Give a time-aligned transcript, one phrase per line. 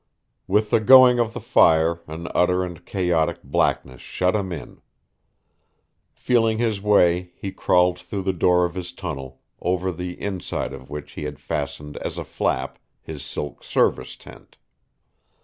[0.47, 4.81] With the going of the fire an utter and chaotic blackness shut him in.
[6.11, 10.89] Feeling his way he crawled through the door of his tunnel, over the inside of
[10.89, 14.57] which he had fastened as a flap his silk service tent.